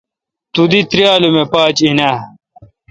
تو 0.53 0.63
دی 0.71 0.79
تریال 0.89 1.21
ام 1.27 1.35
پاچ 1.51 1.77
این 1.85 1.99
آں? 2.09 2.17